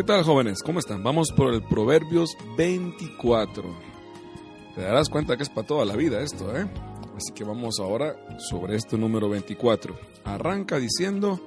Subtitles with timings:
[0.00, 0.62] ¿Qué tal jóvenes?
[0.62, 1.02] ¿Cómo están?
[1.02, 3.62] Vamos por el Proverbios 24.
[4.74, 6.66] Te darás cuenta que es para toda la vida esto, ¿eh?
[7.14, 9.94] Así que vamos ahora sobre este número 24.
[10.24, 11.38] Arranca diciendo,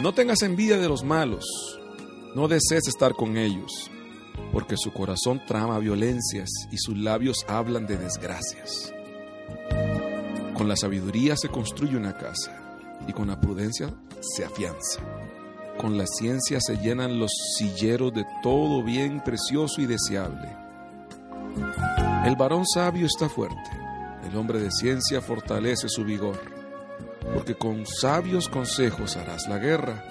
[0.00, 1.44] no tengas envidia de los malos,
[2.36, 3.90] no desees estar con ellos,
[4.52, 8.94] porque su corazón trama violencias y sus labios hablan de desgracias.
[10.54, 15.00] Con la sabiduría se construye una casa y con la prudencia se afianza.
[15.78, 20.48] Con la ciencia se llenan los silleros de todo bien precioso y deseable.
[22.24, 23.70] El varón sabio está fuerte,
[24.28, 26.40] el hombre de ciencia fortalece su vigor,
[27.32, 30.04] porque con sabios consejos harás la guerra,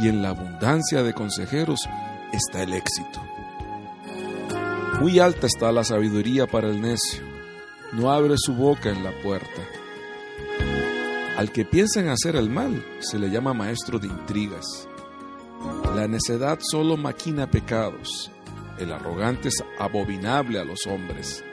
[0.00, 1.80] y en la abundancia de consejeros
[2.32, 3.22] está el éxito.
[5.00, 7.22] Muy alta está la sabiduría para el necio,
[7.92, 9.62] no abre su boca en la puerta.
[11.36, 14.88] Al que piensa en hacer el mal se le llama maestro de intrigas.
[15.94, 18.28] La necedad solo maquina pecados,
[18.78, 21.44] el arrogante es abominable a los hombres.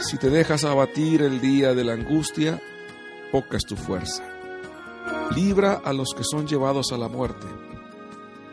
[0.00, 2.62] Si te dejas abatir el día de la angustia,
[3.30, 4.24] poca es tu fuerza.
[5.34, 7.46] Libra a los que son llevados a la muerte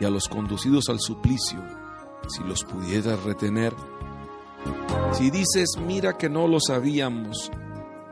[0.00, 1.64] y a los conducidos al suplicio,
[2.28, 3.72] si los pudieras retener.
[5.12, 7.50] Si dices, mira que no lo sabíamos,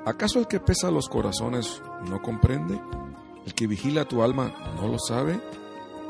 [0.07, 2.81] ¿acaso el que pesa los corazones no comprende?
[3.45, 5.39] ¿El que vigila tu alma no lo sabe?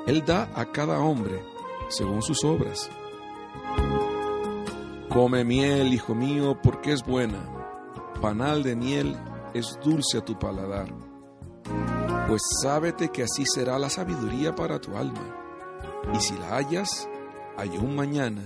[0.07, 1.45] Él da a cada hombre
[1.89, 2.91] según sus obras.
[5.09, 7.39] Come miel, hijo mío, porque es buena.
[8.21, 9.17] Panal de miel
[9.55, 10.89] es dulce a tu paladar.
[12.29, 15.37] Pues sábete que así será la sabiduría para tu alma.
[16.15, 17.09] Y si la hallas,
[17.57, 18.43] hay un mañana,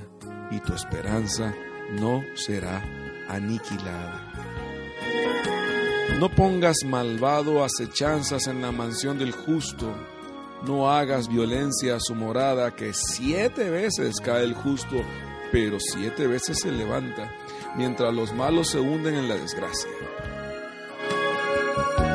[0.51, 1.55] y tu esperanza
[2.01, 2.83] no será
[3.29, 4.33] aniquilada.
[6.19, 9.95] No pongas malvado acechanzas en la mansión del justo
[10.65, 14.97] no hagas violencia a su morada, que siete veces cae el justo,
[15.53, 17.33] pero siete veces se levanta,
[17.77, 19.91] mientras los malos se hunden en la desgracia.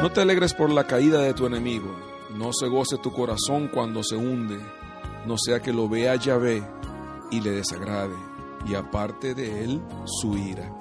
[0.02, 1.96] No te alegres por la caída de tu enemigo,
[2.36, 4.60] no se goce tu corazón cuando se hunde,
[5.26, 6.64] no sea que lo vea Yahvé
[7.30, 8.16] y le desagrade,
[8.68, 10.76] y aparte de él su ira.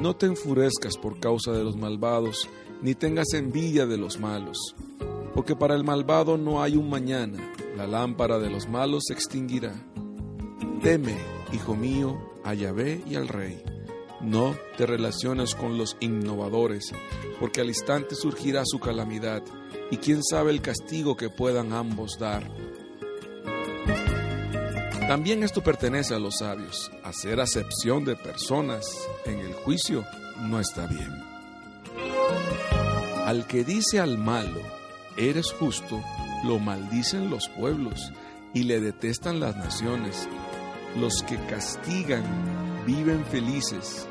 [0.00, 2.48] No te enfurezcas por causa de los malvados,
[2.82, 4.74] ni tengas envidia de los malos
[5.38, 7.38] porque para el malvado no hay un mañana,
[7.76, 9.72] la lámpara de los malos se extinguirá.
[10.82, 11.16] Teme,
[11.52, 13.62] hijo mío, a Yahvé y al rey.
[14.20, 16.92] No te relaciones con los innovadores,
[17.38, 19.44] porque al instante surgirá su calamidad,
[19.92, 22.42] y quién sabe el castigo que puedan ambos dar.
[25.06, 26.90] También esto pertenece a los sabios.
[27.04, 28.90] Hacer acepción de personas
[29.24, 30.04] en el juicio
[30.40, 31.22] no está bien.
[33.24, 34.77] Al que dice al malo,
[35.18, 36.02] eres justo,
[36.44, 38.12] lo maldicen los pueblos
[38.54, 40.28] y le detestan las naciones.
[40.96, 42.24] Los que castigan
[42.86, 44.06] viven felices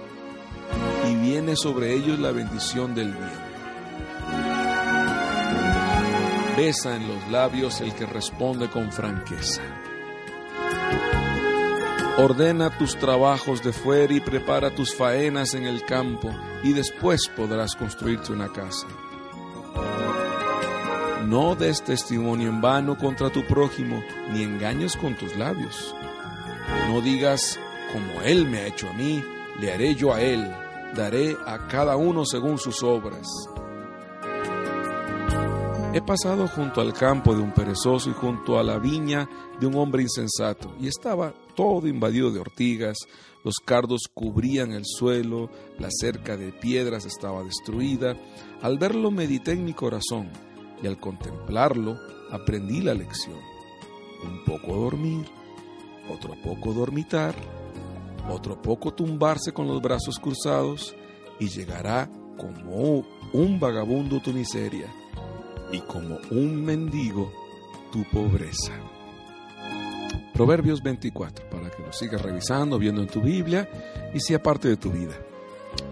[1.10, 3.48] y viene sobre ellos la bendición del bien.
[6.56, 9.62] Besa en los labios el que responde con franqueza.
[12.18, 17.76] Ordena tus trabajos de fuera y prepara tus faenas en el campo y después podrás
[17.76, 18.88] construirte una casa.
[21.28, 24.02] No des testimonio en vano contra tu prójimo,
[24.32, 25.94] ni engañes con tus labios.
[26.88, 27.60] No digas,
[27.92, 29.22] como Él me ha hecho a mí,
[29.60, 30.50] le haré yo a Él,
[30.96, 33.28] daré a cada uno según sus obras.
[35.94, 39.28] He pasado junto al campo de un perezoso y junto a la viña
[39.60, 42.96] de un hombre insensato, y estaba todo invadido de ortigas,
[43.44, 48.16] los cardos cubrían el suelo, la cerca de piedras estaba destruida.
[48.62, 50.30] Al verlo medité en mi corazón,
[50.82, 51.98] y al contemplarlo
[52.32, 53.40] aprendí la lección.
[54.24, 55.26] Un poco dormir,
[56.10, 57.36] otro poco dormitar,
[58.30, 60.96] otro poco tumbarse con los brazos cruzados
[61.40, 64.88] y llegará como un vagabundo tu miseria
[65.72, 67.32] y como un mendigo
[67.92, 68.74] tu pobreza.
[70.34, 73.68] Proverbios 24, para que lo sigas revisando, viendo en tu Biblia
[74.14, 75.16] y sea parte de tu vida.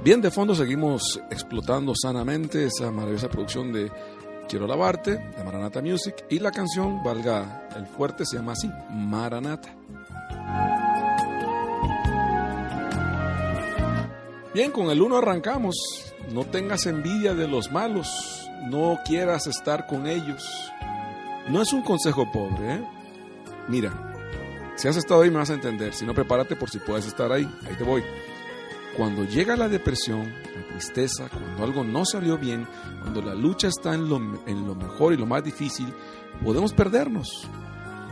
[0.04, 3.92] Bien, de fondo seguimos explotando sanamente esa maravillosa producción de
[4.48, 9.76] Quiero lavarte, de Maranata Music, y la canción, valga el fuerte, se llama así, Maranata.
[14.54, 15.76] Bien, con el uno arrancamos.
[16.32, 20.72] No tengas envidia de los malos, no quieras estar con ellos.
[21.50, 22.88] No es un consejo pobre, ¿eh?
[23.68, 23.92] Mira,
[24.76, 27.32] si has estado ahí me vas a entender, si no prepárate por si puedes estar
[27.32, 28.04] ahí, ahí te voy.
[28.98, 30.34] Cuando llega la depresión,
[30.76, 32.68] tristeza, cuando algo no salió bien,
[33.02, 35.94] cuando la lucha está en lo, en lo mejor y lo más difícil,
[36.44, 37.48] podemos perdernos.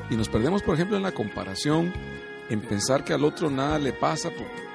[0.09, 1.91] Y nos perdemos, por ejemplo, en la comparación,
[2.49, 4.29] en pensar que al otro nada le pasa,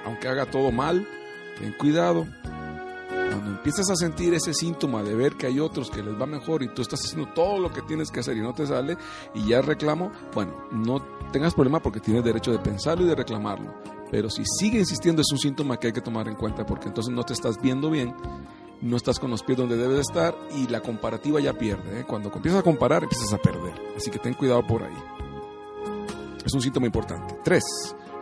[0.04, 1.08] aunque haga todo mal.
[1.58, 2.26] Ten cuidado.
[3.30, 6.62] Cuando empiezas a sentir ese síntoma de ver que hay otros que les va mejor
[6.62, 8.96] y tú estás haciendo todo lo que tienes que hacer y no te sale
[9.34, 11.00] y ya reclamo, bueno, no
[11.32, 13.97] tengas problema porque tienes derecho de pensarlo y de reclamarlo.
[14.10, 17.12] Pero si sigue insistiendo es un síntoma que hay que tomar en cuenta porque entonces
[17.12, 18.14] no te estás viendo bien
[18.80, 22.00] no estás con los pies donde debes estar y la comparativa ya pierde.
[22.00, 22.04] ¿eh?
[22.06, 23.74] Cuando empiezas a comparar, empiezas a perder.
[23.96, 24.96] Así que ten cuidado por ahí.
[26.44, 27.38] Es un síntoma importante.
[27.42, 27.64] Tres,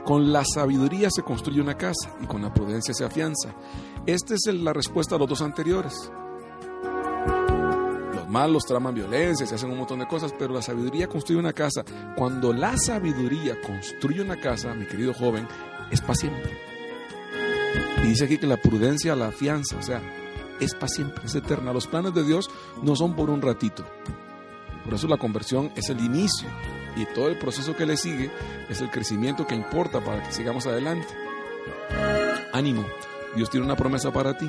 [0.04, 3.54] con la sabiduría se construye una casa y con la prudencia se afianza.
[4.06, 6.10] Esta es la respuesta a los dos anteriores.
[8.36, 11.54] Los malos traman violencia, se hacen un montón de cosas, pero la sabiduría construye una
[11.54, 11.82] casa.
[12.14, 15.48] Cuando la sabiduría construye una casa, mi querido joven,
[15.90, 16.52] es para siempre.
[18.04, 20.02] Y dice aquí que la prudencia la afianza, o sea,
[20.60, 21.72] es para siempre, es eterna.
[21.72, 22.50] Los planes de Dios
[22.82, 23.86] no son por un ratito.
[24.84, 26.46] Por eso la conversión es el inicio
[26.94, 28.30] y todo el proceso que le sigue
[28.68, 31.08] es el crecimiento que importa para que sigamos adelante.
[32.52, 32.84] Ánimo,
[33.34, 34.46] Dios tiene una promesa para ti.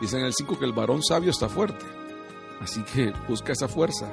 [0.00, 1.95] Dice en el 5 que el varón sabio está fuerte.
[2.60, 4.10] Así que busca esa fuerza.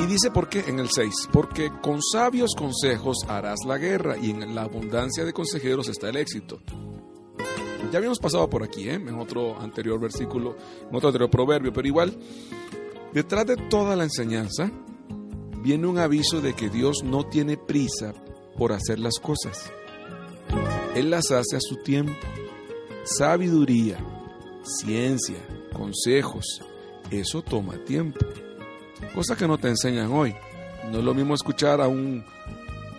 [0.00, 4.30] Y dice por qué en el 6, porque con sabios consejos harás la guerra y
[4.30, 6.60] en la abundancia de consejeros está el éxito.
[7.92, 8.94] Ya habíamos pasado por aquí, ¿eh?
[8.94, 10.56] en otro anterior versículo,
[10.88, 12.18] en otro anterior proverbio, pero igual,
[13.12, 14.70] detrás de toda la enseñanza
[15.62, 18.12] viene un aviso de que Dios no tiene prisa
[18.58, 19.72] por hacer las cosas.
[20.94, 22.14] Él las hace a su tiempo.
[23.04, 23.98] Sabiduría,
[24.64, 25.38] ciencia,
[25.72, 26.62] consejos,
[27.10, 28.20] eso toma tiempo.
[29.14, 30.34] Cosa que no te enseñan hoy.
[30.90, 32.24] No es lo mismo escuchar a un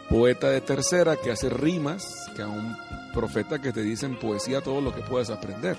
[0.10, 2.76] poeta de tercera que hace rimas que a un
[3.14, 5.78] profeta que te dicen poesía todo lo que puedes aprender.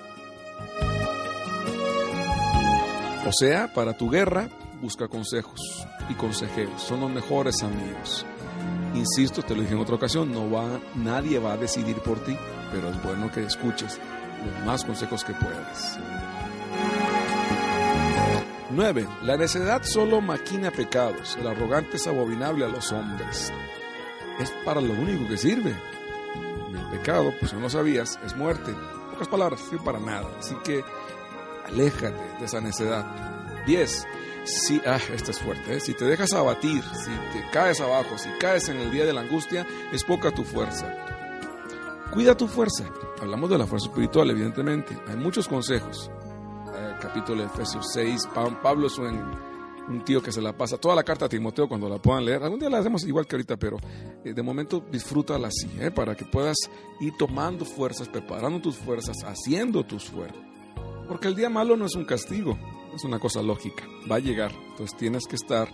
[3.27, 4.49] O sea, para tu guerra,
[4.81, 6.83] busca consejos y consejeros.
[6.83, 8.25] Son los mejores amigos.
[8.95, 12.37] Insisto, te lo dije en otra ocasión, no va, nadie va a decidir por ti,
[12.73, 14.01] pero es bueno que escuches
[14.45, 15.99] los más consejos que puedas.
[18.71, 19.09] 9.
[19.23, 21.37] La necedad solo maquina pecados.
[21.41, 23.53] El arrogante es abominable a los hombres.
[24.39, 25.75] Es para lo único que sirve
[26.91, 28.75] pecado, pues no lo sabías, es muerte.
[29.13, 30.29] pocas palabras, sirve para nada.
[30.39, 30.85] Así que
[31.67, 33.07] aléjate de esa necedad.
[33.67, 34.07] 10.
[34.45, 35.81] Si, ah, esta es fuerte, ¿eh?
[35.81, 39.21] si te dejas abatir, si te caes abajo, si caes en el día de la
[39.21, 40.95] angustia, es poca tu fuerza.
[42.11, 42.85] Cuida tu fuerza.
[43.21, 44.99] Hablamos de la fuerza espiritual, evidentemente.
[45.07, 46.11] Hay muchos consejos.
[47.01, 48.29] Capítulo de Efesios 6,
[48.63, 49.49] Pablo es un
[49.89, 52.43] un tío que se la pasa toda la carta a Timoteo cuando la puedan leer.
[52.43, 53.79] Algún día la hacemos igual que ahorita, pero
[54.25, 55.91] eh, de momento disfrútala así, ¿eh?
[55.91, 56.57] para que puedas
[57.01, 60.43] ir tomando fuerzas, preparando tus fuerzas, haciendo tus fuerzas.
[61.09, 62.59] Porque el día malo no es un castigo,
[62.95, 64.53] es una cosa lógica, va a llegar.
[64.71, 65.69] Entonces tienes que estar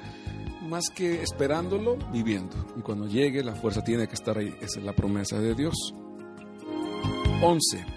[0.63, 2.55] más que esperándolo, viviendo.
[2.77, 4.55] Y cuando llegue, la fuerza tiene que estar ahí.
[4.61, 5.75] Es la promesa de Dios.
[7.43, 7.94] 11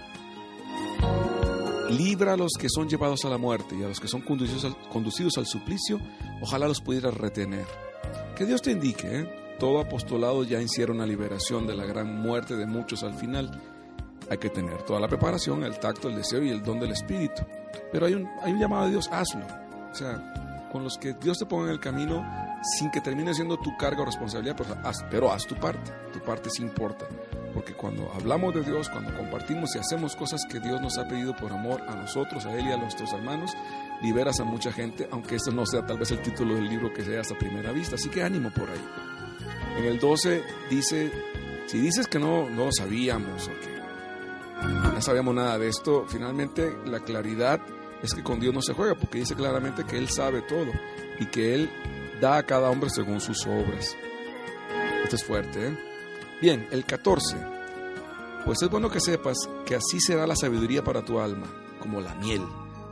[1.88, 4.64] libra a los que son llevados a la muerte y a los que son conducidos
[4.64, 6.00] al, conducidos al suplicio,
[6.40, 7.66] ojalá los pudieras retener.
[8.36, 9.56] Que Dios te indique, ¿eh?
[9.58, 13.60] todo apostolado ya hicieron la liberación de la gran muerte de muchos al final.
[14.30, 17.42] Hay que tener toda la preparación, el tacto, el deseo y el don del Espíritu.
[17.90, 19.44] Pero hay un, hay un llamado de Dios, hazlo.
[19.90, 22.24] O sea, con los que Dios te ponga en el camino,
[22.78, 25.90] sin que termine siendo tu carga o responsabilidad, pues haz, pero haz tu parte.
[26.12, 27.06] Tu parte sí importa.
[27.58, 31.34] Porque cuando hablamos de Dios, cuando compartimos y hacemos cosas que Dios nos ha pedido
[31.34, 33.50] por amor a nosotros, a Él y a nuestros hermanos,
[34.00, 37.04] liberas a mucha gente, aunque eso no sea tal vez el título del libro que
[37.04, 37.96] sea hasta primera vista.
[37.96, 38.80] Así que ánimo por ahí.
[39.76, 41.10] En el 12 dice,
[41.66, 47.00] si dices que no, no sabíamos o que no sabíamos nada de esto, finalmente la
[47.00, 47.60] claridad
[48.04, 50.70] es que con Dios no se juega, porque dice claramente que Él sabe todo
[51.18, 51.68] y que Él
[52.20, 53.96] da a cada hombre según sus obras.
[55.02, 55.97] Esto es fuerte, ¿eh?
[56.40, 57.36] Bien, el 14.
[58.44, 61.48] Pues es bueno que sepas que así será la sabiduría para tu alma,
[61.80, 62.42] como la miel.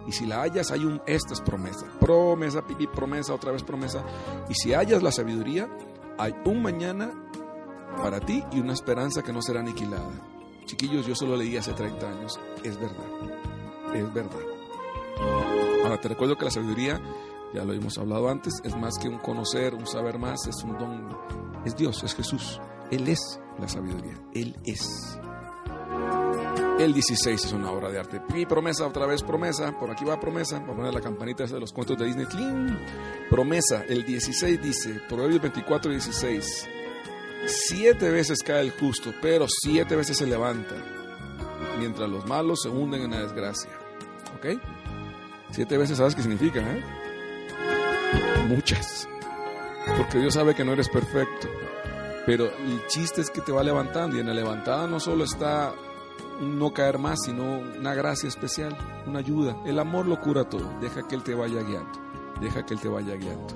[0.05, 4.05] Y si la hallas, hay un, esta es promesa, promesa, pipi, promesa, otra vez promesa.
[4.49, 5.69] Y si hallas la sabiduría,
[6.19, 7.13] hay un mañana
[7.97, 10.11] para ti y una esperanza que no será aniquilada.
[10.65, 13.07] Chiquillos, yo solo leí hace 30 años, es verdad,
[13.95, 14.41] es verdad.
[15.85, 17.01] Ahora te recuerdo que la sabiduría,
[17.55, 20.77] ya lo hemos hablado antes, es más que un conocer, un saber más, es un
[20.77, 21.17] don,
[21.65, 22.61] es Dios, es Jesús.
[22.91, 24.15] Él es la sabiduría.
[24.35, 25.19] Él es.
[26.79, 28.21] El 16 es una obra de arte.
[28.35, 29.79] Mi promesa, otra vez promesa.
[29.79, 30.59] Por aquí va promesa.
[30.61, 32.27] Vamos a poner la campanita de los cuentos de Disney.
[33.31, 33.83] Promesa.
[33.89, 36.69] El 16 dice, Proverbios 24, 16.
[37.47, 40.75] Siete veces cae el justo, pero siete veces se levanta.
[41.79, 43.71] Mientras los malos se hunden en la desgracia.
[44.37, 44.61] ¿Ok?
[45.51, 46.61] Siete veces, ¿sabes qué significa?
[46.61, 46.83] Eh?
[48.49, 49.09] Muchas.
[49.97, 51.49] Porque Dios sabe que no eres perfecto.
[52.27, 55.73] Pero el chiste es que te va levantando y en la levantada no solo está
[56.41, 59.57] no caer más, sino una gracia especial, una ayuda.
[59.65, 60.69] El amor lo cura todo.
[60.81, 61.93] Deja que Él te vaya guiando.
[62.41, 63.47] Deja que Él te vaya guiando.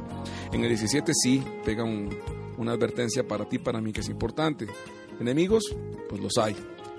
[0.53, 4.67] En el 17 sí, pega una advertencia para ti, para mí, que es importante.
[5.19, 5.65] Enemigos,
[6.09, 6.57] pues los hay.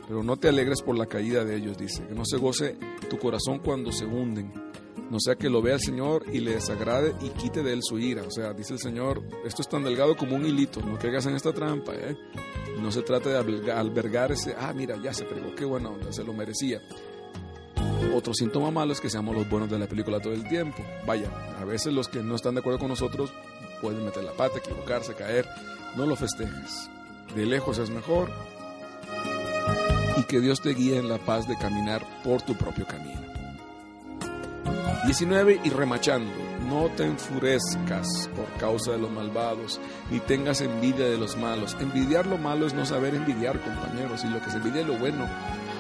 [0.07, 2.05] Pero no te alegres por la caída de ellos, dice.
[2.05, 2.77] Que no se goce
[3.09, 4.51] tu corazón cuando se hunden
[5.09, 7.99] no sea que lo vea el Señor y le desagrade y quite de él su
[7.99, 8.23] ira.
[8.23, 11.35] O sea, dice el Señor, esto es tan delgado como un hilito, no caigas en
[11.35, 11.93] esta trampa.
[11.93, 12.17] ¿eh?
[12.79, 16.23] No se trata de albergar ese, ah, mira, ya se pegó, qué buena onda, se
[16.23, 16.81] lo merecía.
[18.15, 20.83] Otro síntoma malo es que seamos los buenos de la película todo el tiempo.
[21.05, 21.29] Vaya,
[21.59, 23.31] a veces los que no están de acuerdo con nosotros
[23.81, 25.47] pueden meter la pata, equivocarse, caer.
[25.95, 26.89] No lo festejes.
[27.35, 28.29] De lejos es mejor.
[30.17, 33.21] Y que Dios te guíe en la paz de caminar por tu propio camino.
[35.05, 36.31] 19 y remachando,
[36.69, 39.79] no te enfurezcas por causa de los malvados,
[40.11, 41.75] ni tengas envidia de los malos.
[41.79, 44.97] Envidiar lo malo es no saber envidiar, compañeros, y lo que se envidia es lo
[44.97, 45.27] bueno.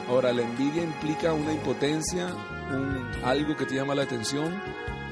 [0.09, 2.27] Ahora, la envidia implica una impotencia,
[2.71, 4.59] un, algo que te llama la atención,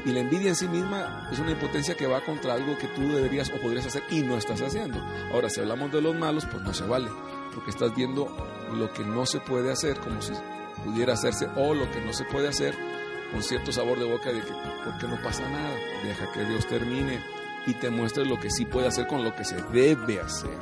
[0.06, 3.02] y la envidia en sí misma es una impotencia que va contra algo que tú
[3.02, 5.00] deberías o podrías hacer y no estás haciendo.
[5.32, 7.10] Ahora, si hablamos de los malos, pues no se vale,
[7.54, 8.28] porque estás viendo
[8.74, 10.34] lo que no se puede hacer como si
[10.84, 12.76] pudiera hacerse o lo que no se puede hacer
[13.32, 14.52] con cierto sabor de boca de que,
[14.84, 15.76] ¿por qué no pasa nada?
[16.04, 17.20] Deja que Dios termine
[17.68, 20.58] y te muestre lo que sí puede hacer con lo que se debe hacer.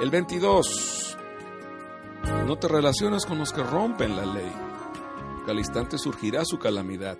[0.00, 1.18] El 22.
[2.46, 4.52] No te relacionas con los que rompen la ley,
[5.46, 7.18] al instante surgirá su calamidad.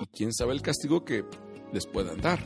[0.00, 1.24] Y quién sabe el castigo que
[1.72, 2.40] les puedan dar.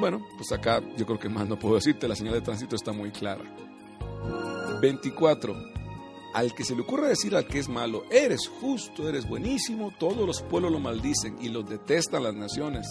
[0.00, 2.92] Bueno, pues acá yo creo que más no puedo decirte, la señal de tránsito está
[2.92, 3.44] muy clara.
[4.80, 5.73] 24
[6.34, 10.26] al que se le ocurra decir al que es malo, eres justo, eres buenísimo, todos
[10.26, 12.86] los pueblos lo maldicen y los detestan las naciones.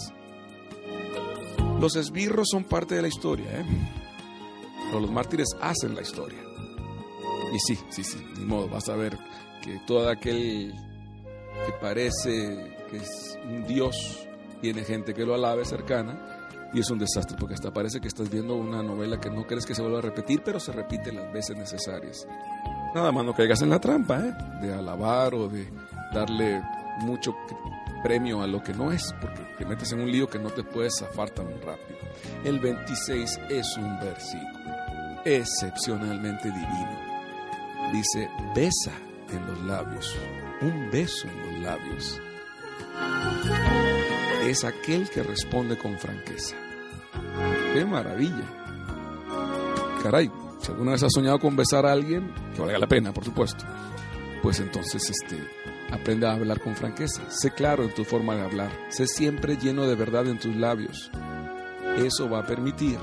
[1.78, 3.66] Los esbirros son parte de la historia, ¿eh?
[4.86, 6.38] pero los mártires hacen la historia.
[7.52, 9.18] Y sí, sí, sí, ni modo, vas a ver
[9.62, 10.74] que todo aquel
[11.66, 14.26] que parece que es un dios
[14.62, 18.30] tiene gente que lo alabe cercana y es un desastre porque hasta parece que estás
[18.30, 21.30] viendo una novela que no crees que se vuelva a repetir, pero se repite las
[21.32, 22.26] veces necesarias.
[22.94, 24.34] Nada más no caigas en la trampa, ¿eh?
[24.60, 25.68] De alabar o de
[26.12, 26.62] darle
[27.00, 27.34] mucho
[28.02, 30.62] premio a lo que no es, porque te metes en un lío que no te
[30.62, 31.98] puedes zafar tan rápido.
[32.44, 34.64] El 26 es un versículo
[35.24, 36.98] excepcionalmente divino.
[37.92, 38.92] Dice, besa
[39.30, 40.14] en los labios,
[40.60, 42.20] un beso en los labios.
[44.44, 46.54] Es aquel que responde con franqueza.
[47.72, 48.44] ¡Qué maravilla!
[50.02, 50.30] Caray,
[50.64, 53.64] si alguna vez has soñado con besar a alguien, que valga la pena, por supuesto,
[54.42, 55.38] pues entonces este,
[55.92, 57.22] aprende a hablar con franqueza.
[57.30, 58.70] Sé claro en tu forma de hablar.
[58.88, 61.10] Sé siempre lleno de verdad en tus labios.
[61.98, 62.98] Eso va a permitir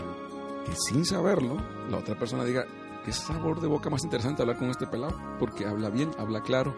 [0.66, 1.58] que sin saberlo,
[1.90, 2.66] la otra persona diga,
[3.06, 6.76] qué sabor de boca más interesante hablar con este pelado, porque habla bien, habla claro,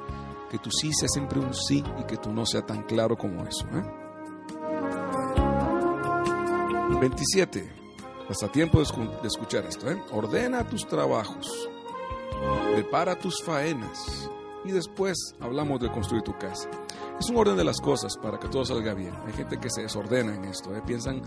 [0.52, 3.46] que tu sí sea siempre un sí y que tú no sea tan claro como
[3.46, 3.66] eso.
[7.00, 7.83] 27.
[8.30, 9.90] Hasta tiempo de escuchar esto.
[9.92, 10.02] ¿eh?
[10.12, 11.70] Ordena tus trabajos,
[12.74, 14.30] prepara tus faenas
[14.66, 16.70] y después hablamos de construir tu casa.
[17.20, 19.14] Es un orden de las cosas para que todo salga bien.
[19.26, 20.82] Hay gente que se desordena en esto, ¿eh?
[20.86, 21.22] piensan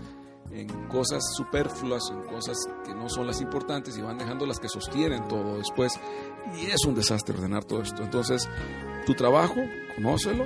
[0.51, 4.69] en cosas superfluas, en cosas que no son las importantes y van dejando las que
[4.69, 5.93] sostienen todo después.
[6.55, 8.01] Y es un desastre ordenar todo esto.
[8.01, 8.49] Entonces,
[9.05, 9.55] tu trabajo,
[9.95, 10.45] conócelo,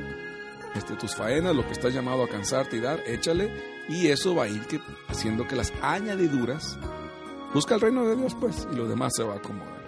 [0.76, 3.52] este, tus faenas, lo que estás llamado a cansarte y dar, échale,
[3.92, 4.66] y eso va a ir
[5.10, 6.78] haciendo que las añadiduras
[7.54, 9.82] busca el reino de Dios, pues, y lo demás se va a acomodar.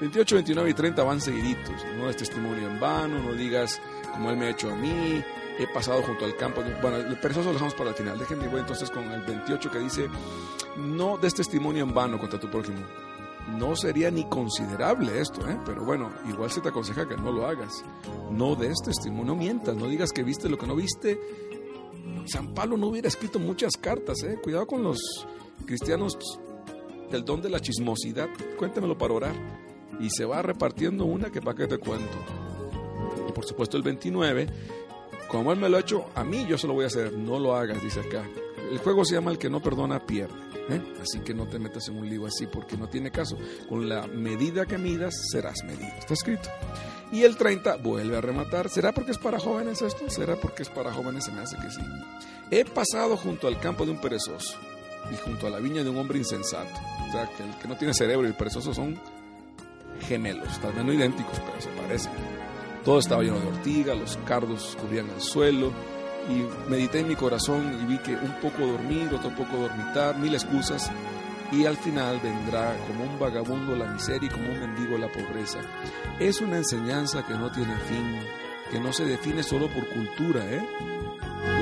[0.00, 1.84] 28, 29 y 30 van seguiditos.
[1.96, 3.80] No es testimonio en vano, no digas
[4.12, 5.22] como Él me ha hecho a mí,
[5.58, 6.62] he pasado junto al campo.
[6.82, 8.18] Bueno, pero eso lo dejamos para el final.
[8.18, 10.08] Déjenme voy entonces con el 28 que dice,
[10.78, 12.80] no des testimonio en vano contra tu prójimo
[13.58, 15.58] no sería ni considerable esto, ¿eh?
[15.64, 17.84] pero bueno, igual se te aconseja que no lo hagas.
[18.30, 21.20] No des testimonio, no mientas, no digas que viste lo que no viste.
[22.26, 24.38] San Pablo no hubiera escrito muchas cartas, ¿eh?
[24.42, 25.26] cuidado con los
[25.66, 26.16] cristianos
[27.10, 29.34] del don de la chismosidad, cuéntemelo para orar.
[29.98, 32.16] Y se va repartiendo una que para qué te cuento.
[33.28, 34.46] Y por supuesto el 29,
[35.28, 37.38] como él me lo ha hecho, a mí yo se lo voy a hacer, no
[37.38, 38.24] lo hagas, dice acá.
[38.70, 40.49] El juego se llama El que no perdona pierde.
[40.72, 40.82] ¿Eh?
[41.02, 43.36] Así que no te metas en un lío así porque no tiene caso.
[43.68, 45.92] Con la medida que midas serás medido.
[45.98, 46.48] Está escrito.
[47.12, 48.68] Y el 30 vuelve a rematar.
[48.68, 50.08] ¿Será porque es para jóvenes esto?
[50.08, 51.24] ¿Será porque es para jóvenes?
[51.24, 51.82] Se me hace que sí.
[52.50, 54.58] He pasado junto al campo de un perezoso
[55.12, 56.70] y junto a la viña de un hombre insensato.
[57.08, 59.00] O sea, que el que no tiene cerebro y el perezoso son
[60.00, 62.12] gemelos, tal vez no idénticos, pero se parecen.
[62.84, 65.72] Todo estaba lleno de ortiga, los cardos cubrían el suelo
[66.30, 70.34] y medité en mi corazón y vi que un poco dormir, otro poco dormitar, mil
[70.34, 70.90] excusas,
[71.52, 75.58] y al final vendrá como un vagabundo la miseria y como un mendigo la pobreza.
[76.18, 78.20] Es una enseñanza que no tiene fin,
[78.70, 80.62] que no se define solo por cultura, ¿eh?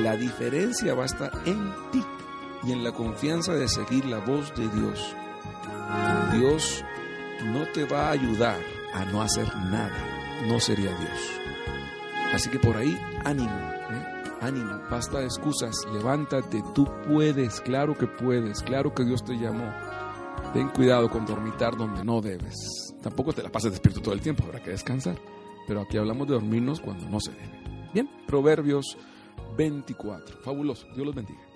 [0.02, 2.04] La diferencia va a estar en ti
[2.64, 5.14] y en la confianza de seguir la voz de Dios.
[6.32, 6.84] Dios
[7.44, 8.58] no te va a ayudar
[8.92, 9.96] a no hacer nada,
[10.46, 11.40] no sería Dios.
[12.34, 13.72] Así que por ahí, ánimo.
[14.40, 19.72] Ánimo, basta de excusas, levántate, tú puedes, claro que puedes, claro que Dios te llamó.
[20.52, 22.54] Ten cuidado con dormitar donde no debes.
[23.02, 25.18] Tampoco te la pases despierto todo el tiempo, habrá que descansar.
[25.66, 27.88] Pero aquí hablamos de dormirnos cuando no se debe.
[27.92, 28.96] Bien, Proverbios
[29.56, 30.38] 24.
[30.42, 30.86] Fabuloso.
[30.94, 31.47] Dios los bendiga.